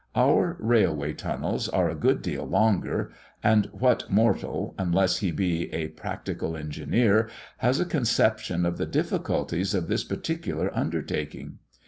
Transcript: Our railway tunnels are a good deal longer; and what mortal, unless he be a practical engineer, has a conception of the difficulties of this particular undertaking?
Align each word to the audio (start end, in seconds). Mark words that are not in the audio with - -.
Our 0.15 0.57
railway 0.59 1.13
tunnels 1.13 1.69
are 1.69 1.87
a 1.87 1.93
good 1.93 2.23
deal 2.23 2.43
longer; 2.43 3.11
and 3.43 3.67
what 3.67 4.09
mortal, 4.09 4.73
unless 4.79 5.17
he 5.19 5.29
be 5.29 5.71
a 5.71 5.89
practical 5.89 6.57
engineer, 6.57 7.29
has 7.59 7.79
a 7.79 7.85
conception 7.85 8.65
of 8.65 8.79
the 8.79 8.87
difficulties 8.87 9.75
of 9.75 9.89
this 9.89 10.03
particular 10.03 10.75
undertaking? 10.75 11.59